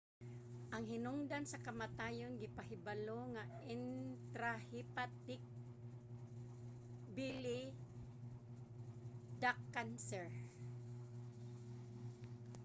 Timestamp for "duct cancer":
9.41-10.27